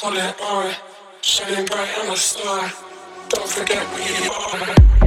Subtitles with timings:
[0.00, 0.74] Holding fast, holding.
[1.20, 2.72] Shining bright, on the a star.
[3.28, 5.01] Don't forget where you are.